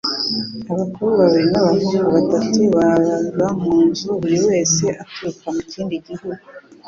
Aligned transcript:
Abakobwa 0.71 1.13
babiri 1.21 1.47
n'abahungu 1.53 2.07
batatu 2.17 2.59
baba 2.75 3.47
mu 3.61 3.75
nzu, 3.87 4.07
buri 4.19 4.37
wese 4.47 4.83
aturuka 5.01 5.47
mu 5.55 5.61
kindi 5.71 5.95
gihugu.( 6.07 6.37